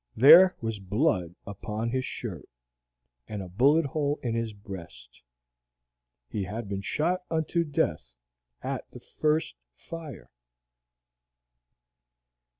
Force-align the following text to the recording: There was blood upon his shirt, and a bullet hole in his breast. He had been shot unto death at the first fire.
There 0.15 0.55
was 0.61 0.79
blood 0.79 1.35
upon 1.45 1.91
his 1.91 2.05
shirt, 2.05 2.49
and 3.27 3.43
a 3.43 3.47
bullet 3.47 3.85
hole 3.85 4.19
in 4.23 4.33
his 4.33 4.51
breast. 4.51 5.21
He 6.27 6.45
had 6.45 6.67
been 6.67 6.81
shot 6.81 7.21
unto 7.29 7.63
death 7.63 8.15
at 8.63 8.89
the 8.89 8.99
first 8.99 9.57
fire. 9.75 10.31